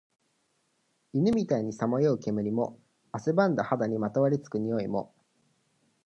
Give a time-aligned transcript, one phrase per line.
[1.13, 2.79] 犬みたいにさまよう煙も、
[3.11, 5.13] 汗ばんだ肌にまとわり付く臭いも、